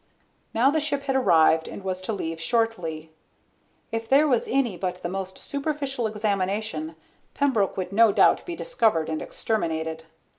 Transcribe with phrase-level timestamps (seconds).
[0.51, 3.11] Now the ship had arrived and was to leave shortly.
[3.91, 6.95] If there was any but the most superficial examination,
[7.35, 10.05] Pembroke would no doubt be discovered and exterminated.